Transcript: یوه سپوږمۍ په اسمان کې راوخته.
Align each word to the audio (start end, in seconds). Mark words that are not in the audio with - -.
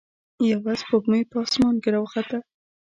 یوه 0.51 0.73
سپوږمۍ 0.81 1.21
په 1.31 1.37
اسمان 1.45 1.75
کې 1.83 1.89
راوخته. 1.95 2.37